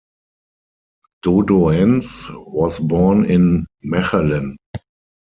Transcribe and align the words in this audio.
Dodoens 1.23 2.31
was 2.51 2.79
born 2.79 3.23
in 3.25 3.67
Mechelen. 3.85 4.55